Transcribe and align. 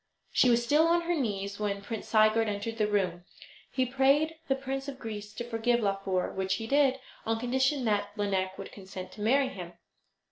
She 0.31 0.49
was 0.49 0.63
still 0.65 0.87
on 0.87 1.01
her 1.01 1.13
knees 1.13 1.59
when 1.59 1.83
Prince 1.83 2.07
Sigurd 2.07 2.49
entered 2.49 2.79
the 2.79 2.87
room. 2.87 3.23
He 3.71 3.85
prayed 3.85 4.33
the 4.47 4.55
Prince 4.55 4.87
of 4.87 4.97
Greece 4.97 5.31
to 5.35 5.43
forgive 5.43 5.79
Laufer, 5.81 6.31
which 6.33 6.55
he 6.55 6.65
did, 6.65 6.99
on 7.23 7.39
condition 7.39 7.85
that 7.85 8.09
Lineik 8.17 8.57
would 8.57 8.71
consent 8.71 9.11
to 9.11 9.21
marry 9.21 9.49
him. 9.49 9.73